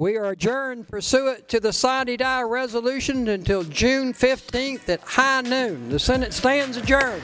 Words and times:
We 0.00 0.16
are 0.16 0.30
adjourned 0.30 0.88
pursuant 0.88 1.46
to 1.48 1.60
the 1.60 1.74
sine 1.74 2.16
resolution 2.48 3.28
until 3.28 3.64
June 3.64 4.14
15th 4.14 4.88
at 4.88 5.00
high 5.02 5.42
noon. 5.42 5.90
The 5.90 5.98
Senate 5.98 6.32
stands 6.32 6.78
adjourned. 6.78 7.22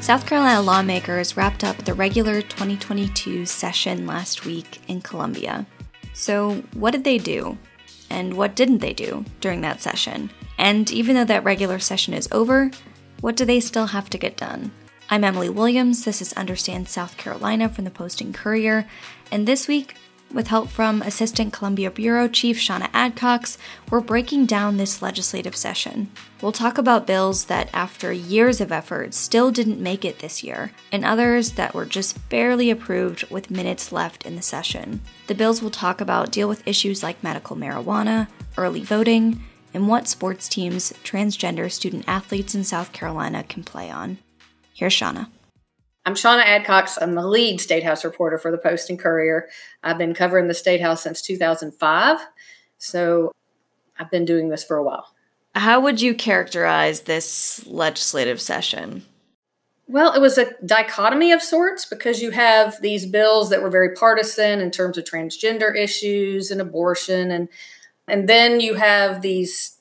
South 0.00 0.24
Carolina 0.24 0.62
lawmakers 0.62 1.36
wrapped 1.36 1.62
up 1.62 1.76
the 1.84 1.92
regular 1.92 2.40
2022 2.40 3.44
session 3.44 4.06
last 4.06 4.46
week 4.46 4.80
in 4.88 5.02
Columbia. 5.02 5.66
So, 6.14 6.62
what 6.72 6.92
did 6.92 7.04
they 7.04 7.18
do? 7.18 7.58
And 8.08 8.32
what 8.32 8.56
didn't 8.56 8.78
they 8.78 8.94
do 8.94 9.26
during 9.42 9.60
that 9.60 9.82
session? 9.82 10.30
And 10.56 10.90
even 10.90 11.16
though 11.16 11.26
that 11.26 11.44
regular 11.44 11.80
session 11.80 12.14
is 12.14 12.30
over, 12.32 12.70
what 13.20 13.36
do 13.36 13.44
they 13.44 13.60
still 13.60 13.88
have 13.88 14.08
to 14.08 14.16
get 14.16 14.38
done? 14.38 14.72
I'm 15.12 15.24
Emily 15.24 15.50
Williams. 15.50 16.06
This 16.06 16.22
is 16.22 16.32
Understand 16.32 16.88
South 16.88 17.18
Carolina 17.18 17.68
from 17.68 17.84
the 17.84 17.90
Post 17.90 18.22
and 18.22 18.32
Courier. 18.32 18.88
And 19.30 19.46
this 19.46 19.68
week, 19.68 19.94
with 20.32 20.46
help 20.46 20.70
from 20.70 21.02
Assistant 21.02 21.52
Columbia 21.52 21.90
Bureau 21.90 22.28
Chief 22.28 22.56
Seanna 22.56 22.90
Adcox, 22.92 23.58
we're 23.90 24.00
breaking 24.00 24.46
down 24.46 24.78
this 24.78 25.02
legislative 25.02 25.54
session. 25.54 26.10
We'll 26.40 26.50
talk 26.50 26.78
about 26.78 27.06
bills 27.06 27.44
that, 27.44 27.68
after 27.74 28.10
years 28.10 28.58
of 28.58 28.72
effort, 28.72 29.12
still 29.12 29.50
didn't 29.50 29.82
make 29.82 30.06
it 30.06 30.20
this 30.20 30.42
year, 30.42 30.72
and 30.90 31.04
others 31.04 31.50
that 31.52 31.74
were 31.74 31.84
just 31.84 32.30
barely 32.30 32.70
approved 32.70 33.30
with 33.30 33.50
minutes 33.50 33.92
left 33.92 34.24
in 34.24 34.34
the 34.34 34.40
session. 34.40 35.02
The 35.26 35.34
bills 35.34 35.60
we'll 35.60 35.70
talk 35.70 36.00
about 36.00 36.32
deal 36.32 36.48
with 36.48 36.66
issues 36.66 37.02
like 37.02 37.22
medical 37.22 37.54
marijuana, 37.54 38.28
early 38.56 38.82
voting, 38.82 39.42
and 39.74 39.88
what 39.88 40.08
sports 40.08 40.48
teams 40.48 40.94
transgender 41.04 41.70
student 41.70 42.06
athletes 42.08 42.54
in 42.54 42.64
South 42.64 42.94
Carolina 42.94 43.42
can 43.42 43.62
play 43.62 43.90
on. 43.90 44.16
Here's 44.82 44.94
Seanna. 44.94 45.28
I'm 46.04 46.14
Seanna 46.14 46.42
Adcox. 46.42 46.98
I'm 47.00 47.14
the 47.14 47.24
lead 47.24 47.60
State 47.60 47.84
House 47.84 48.04
reporter 48.04 48.36
for 48.36 48.50
the 48.50 48.58
Post 48.58 48.90
and 48.90 48.98
Courier. 48.98 49.48
I've 49.84 49.96
been 49.96 50.12
covering 50.12 50.48
the 50.48 50.54
State 50.54 50.80
House 50.80 51.04
since 51.04 51.22
2005, 51.22 52.18
so 52.78 53.30
I've 53.96 54.10
been 54.10 54.24
doing 54.24 54.48
this 54.48 54.64
for 54.64 54.76
a 54.76 54.82
while. 54.82 55.14
How 55.54 55.78
would 55.78 56.00
you 56.00 56.16
characterize 56.16 57.02
this 57.02 57.64
legislative 57.68 58.40
session? 58.40 59.04
Well, 59.86 60.14
it 60.14 60.20
was 60.20 60.36
a 60.36 60.52
dichotomy 60.66 61.30
of 61.30 61.42
sorts 61.42 61.86
because 61.86 62.20
you 62.20 62.32
have 62.32 62.82
these 62.82 63.06
bills 63.06 63.50
that 63.50 63.62
were 63.62 63.70
very 63.70 63.94
partisan 63.94 64.60
in 64.60 64.72
terms 64.72 64.98
of 64.98 65.04
transgender 65.04 65.72
issues 65.76 66.50
and 66.50 66.60
abortion 66.60 67.30
and 67.30 67.48
and 68.08 68.28
then 68.28 68.58
you 68.58 68.74
have 68.74 69.22
these 69.22 69.76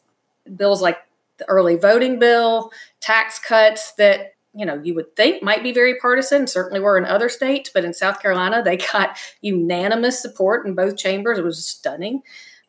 bills 0.55 0.79
like 0.79 0.99
the 1.37 1.49
early 1.49 1.75
voting 1.75 2.19
bill, 2.19 2.71
tax 2.99 3.39
cuts 3.39 3.93
that 3.93 4.35
you 4.53 4.65
know, 4.65 4.81
you 4.83 4.93
would 4.95 5.15
think 5.15 5.41
might 5.41 5.63
be 5.63 5.71
very 5.71 5.97
partisan, 5.99 6.47
certainly 6.47 6.79
were 6.79 6.97
in 6.97 7.05
other 7.05 7.29
states, 7.29 7.69
but 7.73 7.85
in 7.85 7.93
South 7.93 8.21
Carolina, 8.21 8.61
they 8.63 8.77
got 8.93 9.17
unanimous 9.41 10.21
support 10.21 10.65
in 10.65 10.75
both 10.75 10.97
chambers. 10.97 11.37
It 11.37 11.43
was 11.43 11.65
stunning. 11.65 12.21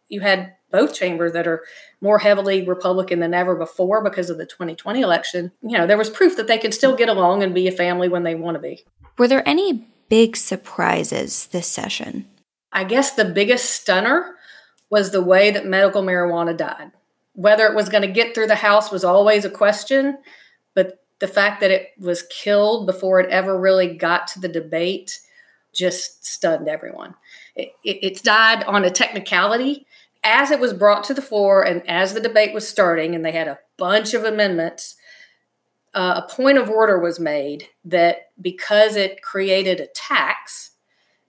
You 0.08 0.20
had 0.20 0.54
both 0.70 0.94
chambers 0.94 1.32
that 1.32 1.46
are 1.46 1.62
more 2.00 2.18
heavily 2.18 2.66
Republican 2.66 3.20
than 3.20 3.34
ever 3.34 3.54
before 3.54 4.02
because 4.02 4.30
of 4.30 4.38
the 4.38 4.46
2020 4.46 5.00
election. 5.00 5.52
You 5.62 5.78
know, 5.78 5.86
there 5.86 5.98
was 5.98 6.10
proof 6.10 6.36
that 6.36 6.46
they 6.46 6.58
could 6.58 6.74
still 6.74 6.96
get 6.96 7.08
along 7.08 7.42
and 7.42 7.54
be 7.54 7.68
a 7.68 7.72
family 7.72 8.08
when 8.08 8.22
they 8.22 8.34
want 8.34 8.56
to 8.56 8.60
be. 8.60 8.84
Were 9.18 9.28
there 9.28 9.46
any 9.48 9.86
big 10.08 10.36
surprises 10.36 11.46
this 11.46 11.66
session? 11.66 12.26
I 12.72 12.84
guess 12.84 13.12
the 13.12 13.24
biggest 13.24 13.70
stunner 13.70 14.34
was 14.90 15.10
the 15.10 15.22
way 15.22 15.50
that 15.50 15.66
medical 15.66 16.02
marijuana 16.02 16.56
died. 16.56 16.92
Whether 17.34 17.66
it 17.66 17.74
was 17.74 17.88
going 17.88 18.02
to 18.02 18.08
get 18.08 18.34
through 18.34 18.48
the 18.48 18.56
House 18.56 18.90
was 18.90 19.04
always 19.04 19.44
a 19.44 19.50
question, 19.50 20.18
but 20.74 21.01
the 21.22 21.28
fact 21.28 21.60
that 21.60 21.70
it 21.70 21.92
was 22.00 22.24
killed 22.24 22.84
before 22.84 23.20
it 23.20 23.30
ever 23.30 23.56
really 23.56 23.94
got 23.94 24.26
to 24.26 24.40
the 24.40 24.48
debate 24.48 25.20
just 25.72 26.26
stunned 26.26 26.68
everyone. 26.68 27.14
It, 27.54 27.70
it, 27.84 28.24
died 28.24 28.64
on 28.64 28.84
a 28.84 28.90
technicality. 28.90 29.86
As 30.24 30.50
it 30.50 30.58
was 30.58 30.72
brought 30.72 31.04
to 31.04 31.14
the 31.14 31.22
floor 31.22 31.64
and 31.64 31.88
as 31.88 32.12
the 32.12 32.20
debate 32.20 32.52
was 32.52 32.68
starting, 32.68 33.14
and 33.14 33.24
they 33.24 33.30
had 33.30 33.46
a 33.46 33.60
bunch 33.76 34.14
of 34.14 34.24
amendments, 34.24 34.96
uh, 35.94 36.22
a 36.26 36.28
point 36.28 36.58
of 36.58 36.68
order 36.68 36.98
was 36.98 37.20
made 37.20 37.68
that 37.84 38.32
because 38.40 38.96
it 38.96 39.22
created 39.22 39.78
a 39.78 39.86
tax, 39.94 40.72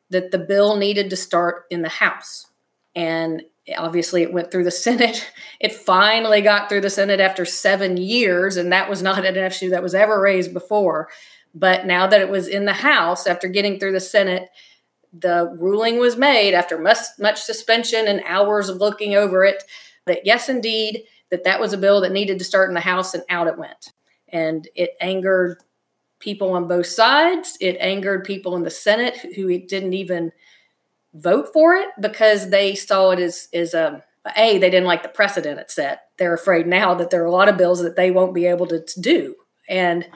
that 0.10 0.32
the 0.32 0.40
bill 0.40 0.76
needed 0.76 1.12
to 1.12 1.16
start 1.16 1.66
in 1.70 1.84
the 1.84 1.90
House. 1.90 2.48
And 2.96 3.44
obviously 3.78 4.22
it 4.22 4.34
went 4.34 4.52
through 4.52 4.64
the 4.64 4.72
Senate. 4.88 5.32
It 5.60 5.74
finally 5.74 6.42
got 6.42 6.70
through 6.70 6.82
the 6.82 6.90
Senate 6.90 7.20
after 7.20 7.46
seven 7.46 7.98
years, 7.98 8.58
and 8.58 8.72
that 8.72 8.90
was 8.90 9.02
not 9.02 9.26
an 9.26 9.36
issue 9.36 9.70
that 9.70 9.84
was 9.84 9.96
ever 9.96 10.20
raised 10.20 10.54
before. 10.54 11.10
But 11.56 11.86
now 11.86 12.08
that 12.08 12.22
it 12.22 12.30
was 12.30 12.48
in 12.48 12.66
the 12.66 12.74
House, 12.74 13.28
after 13.28 13.48
getting 13.48 13.80
through 13.80 13.92
the 13.92 14.00
Senate, 14.00 14.50
the 15.14 15.56
ruling 15.60 16.00
was 16.00 16.18
made 16.18 16.56
after 16.56 16.80
much, 16.80 16.98
much 17.20 17.42
suspension 17.42 18.08
and 18.08 18.24
hours 18.26 18.70
of 18.70 18.78
looking 18.78 19.16
over 19.16 19.46
it 19.46 19.64
that 20.06 20.26
yes, 20.26 20.50
indeed, 20.50 21.04
that 21.30 21.44
that 21.44 21.60
was 21.60 21.74
a 21.74 21.78
bill 21.78 22.02
that 22.02 22.12
needed 22.12 22.40
to 22.40 22.46
start 22.46 22.70
in 22.70 22.74
the 22.74 22.82
House, 22.82 23.14
and 23.14 23.24
out 23.30 23.48
it 23.48 23.58
went. 23.58 23.94
And 24.28 24.68
it 24.76 24.92
angered 25.00 25.58
people 26.20 26.52
on 26.54 26.68
both 26.68 26.88
sides. 26.88 27.58
It 27.62 27.78
angered 27.80 28.24
people 28.24 28.56
in 28.56 28.64
the 28.64 28.70
Senate 28.70 29.18
who 29.36 29.58
didn't 29.60 29.94
even 29.94 30.32
vote 31.14 31.50
for 31.54 31.76
it 31.76 31.90
because 32.00 32.50
they 32.50 32.76
saw 32.76 33.12
it 33.12 33.20
as 33.20 33.48
as 33.54 33.74
a 33.74 33.96
um, 33.96 34.02
a 34.38 34.58
they 34.58 34.70
didn't 34.70 34.88
like 34.88 35.04
the 35.04 35.10
precedent 35.10 35.60
it 35.60 35.70
set. 35.70 36.04
They're 36.18 36.34
afraid 36.34 36.66
now 36.66 36.94
that 36.96 37.10
there 37.10 37.22
are 37.22 37.28
a 37.28 37.32
lot 37.32 37.50
of 37.50 37.58
bills 37.58 37.82
that 37.82 37.96
they 37.96 38.10
won't 38.10 38.34
be 38.34 38.46
able 38.46 38.68
to, 38.68 38.82
to 38.82 39.02
do, 39.02 39.36
and 39.68 40.08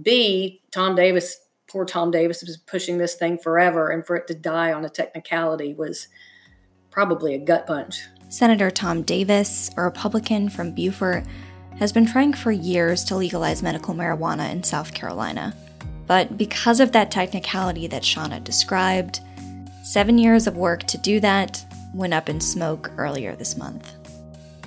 b 0.00 0.62
Tom 0.72 0.96
Davis, 0.96 1.36
poor 1.70 1.84
Tom 1.84 2.10
Davis, 2.10 2.42
was 2.42 2.56
pushing 2.56 2.98
this 2.98 3.14
thing 3.14 3.38
forever, 3.38 3.90
and 3.90 4.04
for 4.04 4.16
it 4.16 4.26
to 4.28 4.34
die 4.34 4.72
on 4.72 4.84
a 4.84 4.88
technicality 4.88 5.74
was 5.74 6.08
probably 6.90 7.34
a 7.34 7.38
gut 7.38 7.66
punch. 7.66 8.02
Senator 8.28 8.70
Tom 8.70 9.02
Davis, 9.02 9.70
a 9.76 9.82
Republican 9.82 10.48
from 10.48 10.74
Beaufort, 10.74 11.24
has 11.78 11.92
been 11.92 12.06
trying 12.06 12.32
for 12.32 12.50
years 12.50 13.04
to 13.04 13.16
legalize 13.16 13.62
medical 13.62 13.94
marijuana 13.94 14.50
in 14.50 14.62
South 14.62 14.94
Carolina. 14.94 15.54
But 16.06 16.36
because 16.36 16.80
of 16.80 16.92
that 16.92 17.10
technicality 17.10 17.86
that 17.88 18.02
Seanna 18.02 18.42
described, 18.42 19.20
Seven 19.82 20.16
years 20.16 20.46
of 20.46 20.56
work 20.56 20.84
to 20.84 20.98
do 20.98 21.18
that 21.20 21.64
went 21.92 22.14
up 22.14 22.28
in 22.28 22.40
smoke 22.40 22.92
earlier 22.96 23.34
this 23.34 23.56
month. 23.56 23.92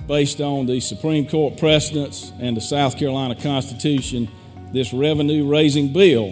Based 0.08 0.42
on 0.42 0.66
the 0.66 0.82
Supreme 0.82 1.26
Court 1.26 1.58
precedents 1.58 2.34
and 2.38 2.56
the 2.56 2.62
South 2.62 2.98
Carolina 2.98 3.34
Constitution, 3.34 4.30
this 4.74 4.92
revenue 4.92 5.48
raising 5.48 5.94
bill 5.94 6.32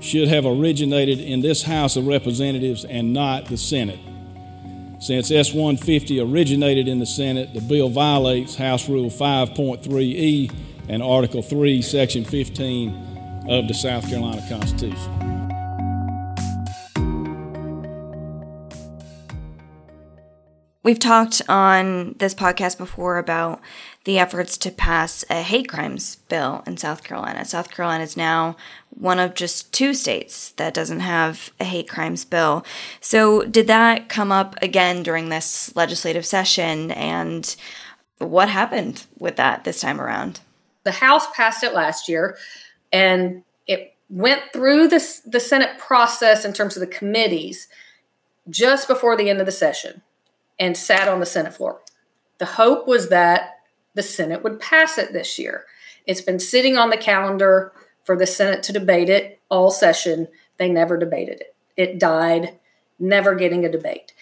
should 0.00 0.28
have 0.28 0.44
originated 0.44 1.18
in 1.18 1.40
this 1.40 1.62
House 1.62 1.96
of 1.96 2.06
Representatives 2.06 2.84
and 2.84 3.14
not 3.14 3.46
the 3.46 3.56
Senate. 3.56 4.00
Since 4.98 5.30
S 5.30 5.54
150 5.54 6.20
originated 6.20 6.88
in 6.88 6.98
the 6.98 7.06
Senate, 7.06 7.54
the 7.54 7.62
bill 7.62 7.88
violates 7.88 8.54
House 8.54 8.86
Rule 8.86 9.08
5.3E 9.08 10.52
and 10.90 11.02
Article 11.02 11.40
3, 11.40 11.80
Section 11.80 12.26
15 12.26 13.46
of 13.48 13.66
the 13.66 13.74
South 13.74 14.06
Carolina 14.10 14.44
Constitution. 14.46 15.39
We've 20.90 20.98
talked 20.98 21.40
on 21.48 22.16
this 22.18 22.34
podcast 22.34 22.76
before 22.76 23.18
about 23.18 23.60
the 24.06 24.18
efforts 24.18 24.58
to 24.58 24.72
pass 24.72 25.24
a 25.30 25.40
hate 25.40 25.68
crimes 25.68 26.16
bill 26.28 26.64
in 26.66 26.78
South 26.78 27.04
Carolina. 27.04 27.44
South 27.44 27.70
Carolina 27.70 28.02
is 28.02 28.16
now 28.16 28.56
one 28.88 29.20
of 29.20 29.34
just 29.34 29.72
two 29.72 29.94
states 29.94 30.50
that 30.56 30.74
doesn't 30.74 30.98
have 30.98 31.52
a 31.60 31.64
hate 31.64 31.88
crimes 31.88 32.24
bill. 32.24 32.64
So, 33.00 33.44
did 33.44 33.68
that 33.68 34.08
come 34.08 34.32
up 34.32 34.56
again 34.60 35.04
during 35.04 35.28
this 35.28 35.72
legislative 35.76 36.26
session? 36.26 36.90
And 36.90 37.54
what 38.18 38.48
happened 38.48 39.06
with 39.16 39.36
that 39.36 39.62
this 39.62 39.80
time 39.80 40.00
around? 40.00 40.40
The 40.82 40.90
House 40.90 41.30
passed 41.36 41.62
it 41.62 41.72
last 41.72 42.08
year, 42.08 42.36
and 42.92 43.44
it 43.68 43.94
went 44.08 44.42
through 44.52 44.88
the, 44.88 45.20
the 45.24 45.38
Senate 45.38 45.78
process 45.78 46.44
in 46.44 46.52
terms 46.52 46.76
of 46.76 46.80
the 46.80 46.88
committees 46.88 47.68
just 48.48 48.88
before 48.88 49.16
the 49.16 49.30
end 49.30 49.38
of 49.38 49.46
the 49.46 49.52
session 49.52 50.02
and 50.60 50.76
sat 50.76 51.08
on 51.08 51.18
the 51.18 51.26
Senate 51.26 51.54
floor. 51.54 51.80
The 52.38 52.44
hope 52.44 52.86
was 52.86 53.08
that 53.08 53.56
the 53.94 54.02
Senate 54.02 54.44
would 54.44 54.60
pass 54.60 54.98
it 54.98 55.12
this 55.12 55.38
year. 55.38 55.64
It's 56.06 56.20
been 56.20 56.38
sitting 56.38 56.76
on 56.76 56.90
the 56.90 56.96
calendar 56.96 57.72
for 58.04 58.16
the 58.16 58.26
Senate 58.26 58.62
to 58.64 58.72
debate 58.72 59.08
it 59.08 59.40
all 59.48 59.70
session. 59.70 60.28
They 60.58 60.70
never 60.70 60.96
debated 60.96 61.40
it. 61.40 61.56
It 61.76 61.98
died, 61.98 62.58
never 62.98 63.34
getting 63.34 63.64
a 63.64 63.72
debate. 63.72 64.12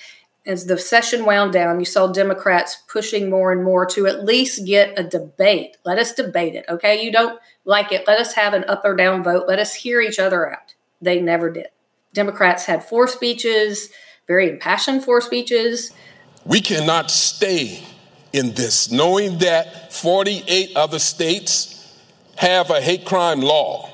As 0.46 0.66
the 0.66 0.78
session 0.78 1.26
wound 1.26 1.52
down, 1.52 1.78
you 1.78 1.84
saw 1.84 2.06
Democrats 2.06 2.78
pushing 2.88 3.28
more 3.28 3.52
and 3.52 3.62
more 3.62 3.84
to 3.86 4.06
at 4.06 4.24
least 4.24 4.64
get 4.64 4.98
a 4.98 5.02
debate. 5.02 5.76
Let 5.84 5.98
us 5.98 6.14
debate 6.14 6.54
it, 6.54 6.64
okay? 6.68 7.04
You 7.04 7.12
don't 7.12 7.38
like 7.64 7.92
it. 7.92 8.06
Let 8.06 8.18
us 8.18 8.34
have 8.34 8.54
an 8.54 8.64
up 8.64 8.82
or 8.84 8.96
down 8.96 9.22
vote. 9.22 9.44
Let 9.46 9.58
us 9.58 9.74
hear 9.74 10.00
each 10.00 10.18
other 10.18 10.50
out. 10.50 10.74
They 11.02 11.20
never 11.20 11.50
did. 11.50 11.68
Democrats 12.14 12.64
had 12.64 12.84
four 12.84 13.08
speeches, 13.08 13.90
very 14.26 14.48
impassioned 14.48 15.04
four 15.04 15.20
speeches. 15.20 15.92
We 16.48 16.62
cannot 16.62 17.10
stay 17.10 17.84
in 18.32 18.54
this 18.54 18.90
knowing 18.90 19.38
that 19.38 19.92
48 19.92 20.76
other 20.76 20.98
states 20.98 21.94
have 22.36 22.70
a 22.70 22.80
hate 22.80 23.04
crime 23.04 23.40
law. 23.40 23.90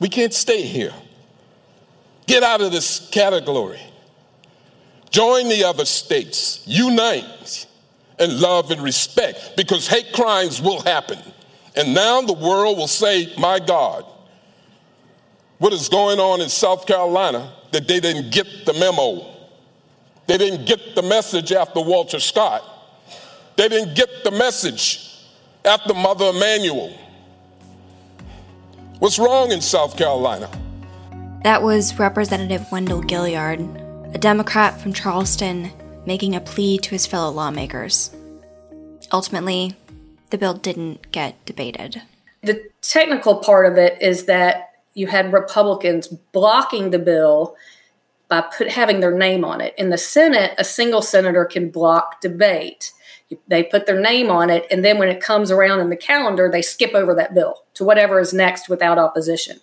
We 0.00 0.08
can't 0.08 0.34
stay 0.34 0.62
here. 0.62 0.92
Get 2.26 2.42
out 2.42 2.60
of 2.60 2.72
this 2.72 3.08
category. 3.10 3.80
Join 5.10 5.48
the 5.48 5.64
other 5.64 5.84
states. 5.84 6.62
Unite 6.66 7.66
and 8.18 8.40
love 8.40 8.72
and 8.72 8.82
respect 8.82 9.52
because 9.56 9.86
hate 9.86 10.12
crimes 10.12 10.60
will 10.60 10.82
happen. 10.82 11.18
And 11.76 11.94
now 11.94 12.22
the 12.22 12.32
world 12.32 12.76
will 12.76 12.88
say, 12.88 13.32
My 13.38 13.60
God, 13.60 14.04
what 15.58 15.72
is 15.72 15.88
going 15.88 16.18
on 16.18 16.40
in 16.40 16.48
South 16.48 16.86
Carolina 16.86 17.52
that 17.70 17.86
they 17.86 18.00
didn't 18.00 18.32
get 18.32 18.66
the 18.66 18.72
memo? 18.72 19.39
They 20.30 20.38
didn't 20.38 20.64
get 20.64 20.94
the 20.94 21.02
message 21.02 21.50
after 21.50 21.80
Walter 21.80 22.20
Scott. 22.20 22.62
They 23.56 23.68
didn't 23.68 23.96
get 23.96 24.22
the 24.22 24.30
message 24.30 25.12
after 25.64 25.92
Mother 25.92 26.26
Emanuel. 26.26 26.96
What's 29.00 29.18
wrong 29.18 29.50
in 29.50 29.60
South 29.60 29.96
Carolina? 29.96 30.48
That 31.42 31.64
was 31.64 31.98
Representative 31.98 32.64
Wendell 32.70 33.02
Gilliard, 33.02 34.14
a 34.14 34.18
Democrat 34.18 34.80
from 34.80 34.92
Charleston, 34.92 35.72
making 36.06 36.36
a 36.36 36.40
plea 36.40 36.78
to 36.78 36.90
his 36.90 37.08
fellow 37.08 37.32
lawmakers. 37.32 38.14
Ultimately, 39.10 39.74
the 40.30 40.38
bill 40.38 40.54
didn't 40.54 41.10
get 41.10 41.44
debated. 41.44 42.02
The 42.44 42.70
technical 42.82 43.38
part 43.38 43.66
of 43.66 43.76
it 43.76 44.00
is 44.00 44.26
that 44.26 44.74
you 44.94 45.08
had 45.08 45.32
Republicans 45.32 46.06
blocking 46.06 46.90
the 46.90 47.00
bill 47.00 47.56
by 48.30 48.40
put 48.40 48.68
having 48.68 49.00
their 49.00 49.14
name 49.14 49.44
on 49.44 49.60
it. 49.60 49.74
In 49.76 49.90
the 49.90 49.98
Senate, 49.98 50.54
a 50.56 50.64
single 50.64 51.02
senator 51.02 51.44
can 51.44 51.68
block 51.68 52.20
debate. 52.20 52.92
They 53.48 53.64
put 53.64 53.86
their 53.86 54.00
name 54.00 54.30
on 54.30 54.50
it, 54.50 54.66
and 54.70 54.84
then 54.84 54.98
when 54.98 55.08
it 55.08 55.20
comes 55.20 55.50
around 55.50 55.80
in 55.80 55.90
the 55.90 55.96
calendar, 55.96 56.48
they 56.50 56.62
skip 56.62 56.94
over 56.94 57.14
that 57.16 57.34
bill 57.34 57.64
to 57.74 57.84
whatever 57.84 58.18
is 58.18 58.32
next 58.32 58.68
without 58.68 58.98
opposition. 58.98 59.60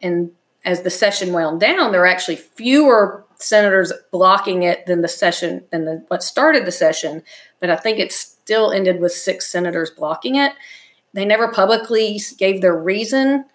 And 0.00 0.32
as 0.64 0.82
the 0.82 0.90
session 0.90 1.32
wound 1.32 1.60
down, 1.60 1.92
there 1.92 2.00
were 2.02 2.06
actually 2.06 2.36
fewer 2.36 3.24
senators 3.36 3.92
blocking 4.12 4.62
it 4.62 4.86
than 4.86 5.00
the 5.00 5.08
session 5.08 5.64
than 5.70 5.84
the, 5.84 6.04
what 6.08 6.22
started 6.22 6.66
the 6.66 6.72
session. 6.72 7.22
But 7.60 7.70
I 7.70 7.76
think 7.76 7.98
it 7.98 8.12
still 8.12 8.70
ended 8.70 9.00
with 9.00 9.12
six 9.12 9.50
senators 9.50 9.90
blocking 9.90 10.36
it. 10.36 10.52
They 11.12 11.24
never 11.24 11.48
publicly 11.48 12.20
gave 12.38 12.60
their 12.60 12.76
reason. 12.76 13.46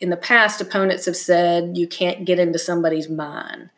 In 0.00 0.10
the 0.10 0.16
past, 0.16 0.60
opponents 0.60 1.06
have 1.06 1.16
said 1.16 1.76
you 1.76 1.88
can't 1.88 2.24
get 2.24 2.38
into 2.38 2.58
somebody's 2.58 3.08
mind. 3.08 3.70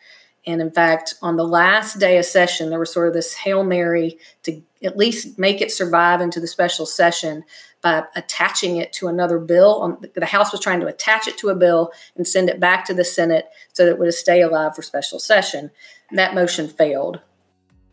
And 0.46 0.60
in 0.60 0.70
fact, 0.70 1.14
on 1.22 1.36
the 1.36 1.46
last 1.46 1.98
day 1.98 2.18
of 2.18 2.24
session, 2.24 2.70
there 2.70 2.78
was 2.78 2.92
sort 2.92 3.08
of 3.08 3.14
this 3.14 3.34
Hail 3.34 3.62
Mary 3.62 4.18
to 4.44 4.62
at 4.82 4.96
least 4.96 5.38
make 5.38 5.60
it 5.60 5.70
survive 5.70 6.20
into 6.20 6.40
the 6.40 6.46
special 6.46 6.86
session 6.86 7.44
by 7.82 8.04
attaching 8.16 8.76
it 8.76 8.92
to 8.94 9.08
another 9.08 9.38
bill. 9.38 9.98
the 10.14 10.26
House 10.26 10.52
was 10.52 10.60
trying 10.60 10.80
to 10.80 10.86
attach 10.86 11.28
it 11.28 11.38
to 11.38 11.48
a 11.48 11.54
bill 11.54 11.92
and 12.16 12.26
send 12.26 12.48
it 12.48 12.60
back 12.60 12.84
to 12.86 12.94
the 12.94 13.04
Senate 13.04 13.46
so 13.72 13.84
that 13.84 13.92
it 13.92 13.98
would 13.98 14.12
stay 14.14 14.40
alive 14.40 14.74
for 14.74 14.82
special 14.82 15.18
session. 15.18 15.70
And 16.08 16.18
that 16.18 16.34
motion 16.34 16.68
failed. 16.68 17.20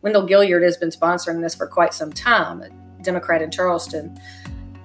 Wendell 0.00 0.26
Gilliard 0.26 0.62
has 0.62 0.76
been 0.76 0.90
sponsoring 0.90 1.42
this 1.42 1.54
for 1.54 1.66
quite 1.66 1.92
some 1.92 2.12
time, 2.12 2.62
a 2.62 2.70
Democrat 3.02 3.42
in 3.42 3.50
Charleston. 3.50 4.18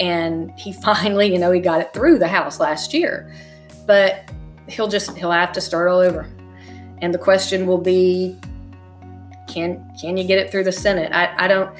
And 0.03 0.51
he 0.59 0.73
finally, 0.89 1.31
you 1.31 1.39
know, 1.39 1.51
he 1.51 1.61
got 1.61 1.79
it 1.79 1.93
through 1.93 2.19
the 2.19 2.27
House 2.27 2.59
last 2.59 2.93
year. 2.93 3.33
But 3.87 4.29
he'll 4.67 4.87
just 4.87 5.17
he'll 5.17 5.31
have 5.31 5.53
to 5.53 5.61
start 5.61 5.89
all 5.89 5.99
over. 5.99 6.29
And 7.01 7.13
the 7.13 7.17
question 7.17 7.65
will 7.65 7.79
be 7.79 8.37
can 9.47 9.93
can 9.99 10.17
you 10.17 10.23
get 10.25 10.39
it 10.39 10.51
through 10.51 10.63
the 10.65 10.71
Senate? 10.71 11.11
I, 11.13 11.33
I 11.37 11.47
don't 11.47 11.75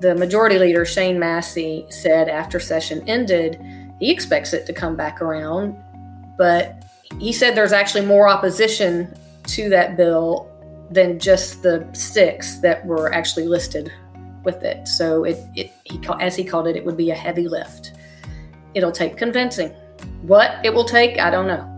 the 0.00 0.14
majority 0.14 0.58
leader, 0.58 0.84
Shane 0.84 1.18
Massey, 1.18 1.84
said 1.88 2.28
after 2.28 2.60
session 2.60 3.02
ended, 3.08 3.60
he 3.98 4.12
expects 4.12 4.52
it 4.52 4.64
to 4.66 4.72
come 4.72 4.94
back 4.94 5.20
around. 5.20 5.76
But 6.36 6.84
he 7.18 7.32
said 7.32 7.56
there's 7.56 7.72
actually 7.72 8.06
more 8.06 8.28
opposition 8.28 9.12
to 9.44 9.68
that 9.70 9.96
bill 9.96 10.48
than 10.90 11.18
just 11.18 11.62
the 11.62 11.88
six 11.92 12.58
that 12.60 12.84
were 12.86 13.12
actually 13.12 13.46
listed 13.46 13.92
with 14.44 14.62
it. 14.62 14.86
So 14.88 15.24
it, 15.24 15.38
it 15.54 15.72
he 15.84 16.00
as 16.20 16.36
he 16.36 16.44
called 16.44 16.66
it, 16.66 16.76
it 16.76 16.84
would 16.84 16.96
be 16.96 17.10
a 17.10 17.14
heavy 17.14 17.48
lift. 17.48 17.92
It'll 18.74 18.92
take 18.92 19.16
convincing. 19.16 19.70
What 20.22 20.64
it 20.64 20.72
will 20.72 20.84
take, 20.84 21.18
I 21.18 21.30
don't 21.30 21.46
know. 21.46 21.74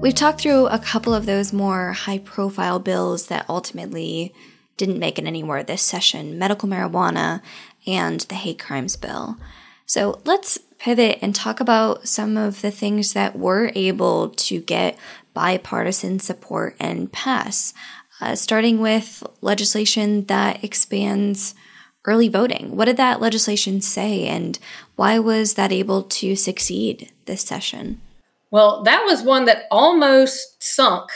We've 0.00 0.14
talked 0.14 0.40
through 0.40 0.66
a 0.68 0.78
couple 0.78 1.14
of 1.14 1.26
those 1.26 1.52
more 1.52 1.92
high 1.92 2.18
profile 2.18 2.78
bills 2.78 3.26
that 3.26 3.44
ultimately 3.50 4.32
didn't 4.78 4.98
make 4.98 5.18
it 5.18 5.26
anywhere 5.26 5.62
this 5.62 5.82
session 5.82 6.38
medical 6.38 6.68
marijuana 6.68 7.42
and 7.86 8.20
the 8.20 8.34
hate 8.34 8.58
crimes 8.58 8.96
bill. 8.96 9.36
So 9.84 10.20
let's 10.24 10.56
pivot 10.78 11.18
and 11.20 11.34
talk 11.34 11.60
about 11.60 12.08
some 12.08 12.38
of 12.38 12.62
the 12.62 12.70
things 12.70 13.12
that 13.12 13.38
were 13.38 13.70
able 13.74 14.30
to 14.30 14.60
get 14.60 14.96
bipartisan 15.34 16.18
support 16.18 16.76
and 16.80 17.12
pass, 17.12 17.74
uh, 18.20 18.34
starting 18.34 18.80
with 18.80 19.22
legislation 19.40 20.24
that 20.26 20.62
expands 20.62 21.54
early 22.04 22.28
voting. 22.28 22.76
What 22.76 22.86
did 22.86 22.96
that 22.96 23.20
legislation 23.20 23.80
say, 23.80 24.26
and 24.26 24.58
why 24.96 25.18
was 25.18 25.54
that 25.54 25.72
able 25.72 26.02
to 26.04 26.34
succeed 26.36 27.12
this 27.26 27.42
session? 27.42 28.00
Well, 28.50 28.82
that 28.82 29.04
was 29.04 29.22
one 29.22 29.44
that 29.44 29.64
almost 29.70 30.62
sunk 30.62 31.10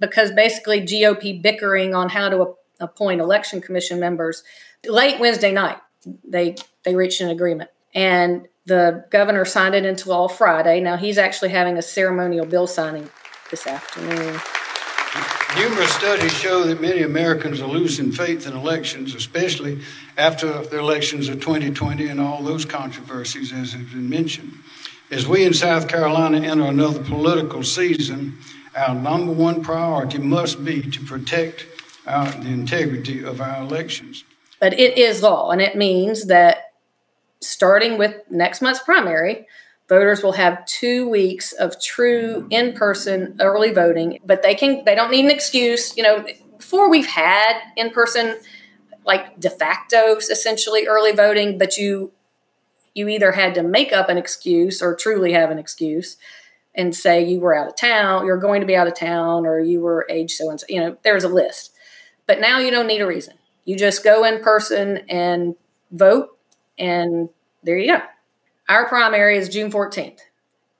because 0.00 0.32
basically 0.32 0.80
GOP 0.80 1.40
bickering 1.40 1.94
on 1.94 2.08
how 2.08 2.28
to 2.28 2.54
appoint 2.80 3.20
election 3.20 3.60
commission 3.60 4.00
members. 4.00 4.42
Late 4.86 5.20
Wednesday 5.20 5.52
night, 5.52 5.78
they 6.24 6.56
they 6.84 6.94
reached 6.94 7.20
an 7.20 7.28
agreement, 7.28 7.70
and 7.94 8.48
the 8.66 9.04
governor 9.10 9.44
signed 9.44 9.74
it 9.74 9.84
into 9.84 10.08
law 10.08 10.28
Friday. 10.28 10.80
Now 10.80 10.96
he's 10.96 11.18
actually 11.18 11.50
having 11.50 11.76
a 11.76 11.82
ceremonial 11.82 12.46
bill 12.46 12.66
signing 12.66 13.10
this 13.50 13.66
afternoon. 13.66 14.40
Numerous 15.56 15.92
studies 15.92 16.32
show 16.32 16.62
that 16.64 16.80
many 16.80 17.02
Americans 17.02 17.60
are 17.60 17.66
losing 17.66 18.12
faith 18.12 18.46
in 18.46 18.54
elections, 18.54 19.14
especially 19.14 19.80
after 20.16 20.62
the 20.62 20.78
elections 20.78 21.28
of 21.28 21.40
2020 21.40 22.06
and 22.06 22.20
all 22.20 22.42
those 22.42 22.64
controversies, 22.64 23.52
as 23.52 23.72
has 23.72 23.82
been 23.86 24.08
mentioned. 24.08 24.52
As 25.10 25.26
we 25.26 25.44
in 25.44 25.52
South 25.52 25.88
Carolina 25.88 26.40
enter 26.46 26.64
another 26.64 27.02
political 27.02 27.64
season, 27.64 28.38
our 28.76 28.94
number 28.94 29.32
one 29.32 29.62
priority 29.62 30.18
must 30.18 30.64
be 30.64 30.82
to 30.82 31.04
protect 31.04 31.66
our, 32.06 32.30
the 32.30 32.48
integrity 32.48 33.24
of 33.24 33.40
our 33.40 33.62
elections. 33.62 34.22
But 34.60 34.78
it 34.78 34.96
is 34.96 35.22
law, 35.22 35.50
and 35.50 35.60
it 35.60 35.74
means 35.74 36.26
that 36.26 36.74
starting 37.40 37.98
with 37.98 38.14
next 38.30 38.62
month's 38.62 38.82
primary, 38.82 39.48
voters 39.90 40.22
will 40.22 40.32
have 40.32 40.64
two 40.64 41.08
weeks 41.08 41.52
of 41.52 41.78
true 41.82 42.36
mm-hmm. 42.36 42.52
in-person 42.52 43.36
early 43.40 43.72
voting. 43.72 44.18
But 44.24 44.42
they 44.42 44.54
can 44.54 44.84
they 44.86 44.94
don't 44.94 45.10
need 45.10 45.26
an 45.26 45.30
excuse. 45.30 45.94
You 45.96 46.04
know, 46.04 46.24
before 46.56 46.88
we've 46.88 47.06
had 47.06 47.60
in-person 47.76 48.38
like 49.04 49.38
de 49.38 49.50
facto 49.50 50.16
essentially 50.16 50.86
early 50.86 51.12
voting, 51.12 51.58
but 51.58 51.76
you 51.76 52.12
you 52.94 53.08
either 53.08 53.32
had 53.32 53.54
to 53.54 53.62
make 53.62 53.92
up 53.92 54.08
an 54.08 54.16
excuse 54.16 54.80
or 54.80 54.94
truly 54.94 55.32
have 55.32 55.50
an 55.50 55.58
excuse 55.58 56.16
and 56.74 56.94
say 56.94 57.24
you 57.24 57.40
were 57.40 57.54
out 57.54 57.68
of 57.68 57.76
town, 57.76 58.24
you're 58.24 58.38
going 58.38 58.60
to 58.60 58.66
be 58.66 58.76
out 58.76 58.86
of 58.86 58.94
town, 58.94 59.44
or 59.44 59.58
you 59.58 59.80
were 59.80 60.06
age 60.08 60.32
so 60.32 60.50
and 60.50 60.60
so. 60.60 60.66
You 60.68 60.80
know, 60.80 60.96
there's 61.02 61.24
a 61.24 61.28
list. 61.28 61.74
But 62.26 62.40
now 62.40 62.58
you 62.58 62.70
don't 62.70 62.86
need 62.86 63.00
a 63.00 63.06
reason. 63.06 63.34
You 63.64 63.76
just 63.76 64.04
go 64.04 64.24
in 64.24 64.40
person 64.40 64.98
and 65.08 65.56
vote, 65.90 66.38
and 66.78 67.28
there 67.64 67.76
you 67.76 67.96
go. 67.96 68.02
Our 68.70 68.86
primary 68.86 69.36
is 69.36 69.48
June 69.48 69.68
14th. 69.68 70.20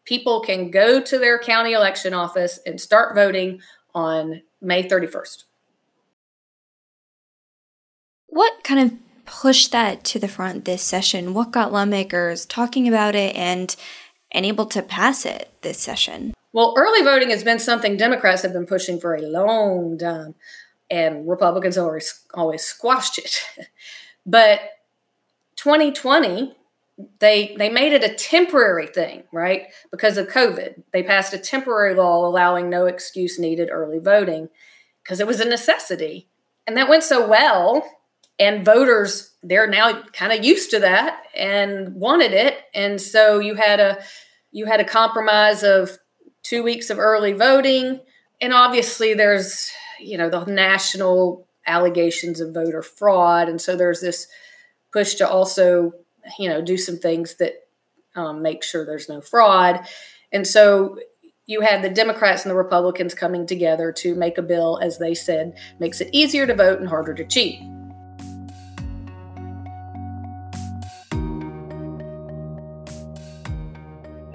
People 0.04 0.42
can 0.42 0.70
go 0.70 1.00
to 1.00 1.18
their 1.18 1.40
county 1.40 1.73
election 1.73 2.14
office 2.14 2.61
and 2.64 2.80
start 2.80 3.16
voting 3.16 3.62
on 3.92 4.42
May 4.61 4.88
31st. 4.88 5.42
What 8.28 8.62
kind 8.62 8.78
of 8.78 8.97
pushed 9.26 9.73
that 9.73 10.04
to 10.04 10.20
the 10.20 10.28
front 10.28 10.66
this 10.66 10.85
session? 10.85 11.35
What 11.35 11.50
got 11.50 11.73
lawmakers 11.73 12.47
talking 12.47 12.87
about 12.87 13.16
it 13.16 13.35
and 13.35 13.75
and 14.30 14.47
able 14.47 14.66
to 14.66 14.82
pass 14.82 15.26
it 15.26 15.50
this 15.62 15.80
session? 15.80 16.32
Well, 16.52 16.75
early 16.76 17.02
voting 17.02 17.30
has 17.30 17.42
been 17.42 17.59
something 17.59 17.97
Democrats 17.97 18.42
have 18.42 18.52
been 18.52 18.66
pushing 18.66 19.00
for 19.00 19.16
a 19.16 19.23
long 19.23 19.99
time, 19.99 20.37
and 20.88 21.28
Republicans 21.28 21.76
always 21.76 22.20
always 22.35 22.62
squashed 22.62 23.18
it. 23.18 23.40
but 24.25 24.61
2020, 25.56 26.54
they 27.19 27.54
they 27.59 27.69
made 27.69 27.92
it 27.92 28.04
a 28.04 28.14
temporary 28.14 28.87
thing, 28.87 29.25
right? 29.33 29.66
Because 29.90 30.16
of 30.16 30.28
COVID, 30.28 30.83
they 30.92 31.02
passed 31.02 31.33
a 31.35 31.38
temporary 31.38 31.95
law 31.95 32.26
allowing 32.26 32.69
no 32.69 32.87
excuse 32.87 33.38
needed 33.38 33.69
early 33.71 33.99
voting 33.99 34.49
because 35.02 35.21
it 35.21 35.26
was 35.26 35.40
a 35.40 35.49
necessity, 35.49 36.28
and 36.66 36.76
that 36.76 36.88
went 36.88 37.02
so 37.02 37.26
well 37.26 37.85
and 38.40 38.64
voters 38.64 39.35
they're 39.42 39.69
now 39.69 40.02
kind 40.12 40.33
of 40.33 40.45
used 40.45 40.71
to 40.71 40.80
that 40.80 41.23
and 41.37 41.95
wanted 41.95 42.33
it. 42.33 42.59
And 42.75 43.00
so 43.00 43.38
you 43.38 43.54
had 43.54 43.78
a 43.78 44.02
you 44.50 44.66
had 44.66 44.80
a 44.80 44.85
compromise 44.85 45.62
of 45.62 45.99
two 46.42 46.62
weeks 46.62 46.90
of 46.90 46.99
early 46.99 47.33
voting. 47.33 48.00
And 48.40 48.52
obviously 48.52 49.14
there's 49.14 49.71
you 50.00 50.16
know 50.16 50.30
the 50.30 50.45
national 50.47 51.47
allegations 51.66 52.40
of 52.40 52.54
voter 52.54 52.83
fraud. 52.83 53.49
And 53.49 53.61
so 53.61 53.76
there's 53.76 54.00
this 54.00 54.26
push 54.92 55.14
to 55.16 55.28
also 55.28 55.92
you 56.38 56.48
know 56.48 56.60
do 56.62 56.76
some 56.76 56.98
things 56.98 57.36
that 57.36 57.54
um, 58.14 58.42
make 58.42 58.62
sure 58.62 58.84
there's 58.84 59.08
no 59.08 59.20
fraud. 59.20 59.86
And 60.32 60.46
so 60.46 60.98
you 61.46 61.62
had 61.62 61.82
the 61.82 61.90
Democrats 61.90 62.44
and 62.44 62.50
the 62.50 62.56
Republicans 62.56 63.14
coming 63.14 63.46
together 63.46 63.90
to 63.90 64.14
make 64.14 64.38
a 64.38 64.42
bill, 64.42 64.78
as 64.80 64.98
they 64.98 65.14
said, 65.14 65.56
makes 65.78 66.00
it 66.00 66.08
easier 66.12 66.46
to 66.46 66.54
vote 66.54 66.78
and 66.78 66.88
harder 66.88 67.14
to 67.14 67.24
cheat. 67.24 67.60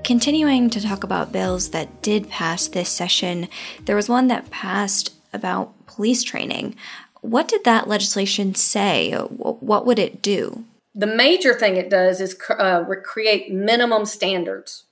Continuing 0.03 0.69
to 0.69 0.81
talk 0.81 1.03
about 1.03 1.31
bills 1.31 1.69
that 1.69 2.01
did 2.03 2.29
pass 2.29 2.67
this 2.67 2.89
session, 2.89 3.47
there 3.85 3.95
was 3.95 4.07
one 4.07 4.27
that 4.27 4.51
passed 4.51 5.13
about 5.33 5.73
police 5.87 6.21
training. 6.21 6.75
What 7.21 7.47
did 7.47 7.63
that 7.63 7.87
legislation 7.87 8.53
say? 8.53 9.13
What 9.13 9.85
would 9.85 9.97
it 9.97 10.21
do? 10.21 10.65
The 10.95 11.07
major 11.07 11.53
thing 11.53 11.75
it 11.75 11.89
does 11.89 12.21
is 12.21 12.39
uh, 12.49 12.85
create 13.03 13.51
minimum 13.51 14.05
standards. 14.05 14.85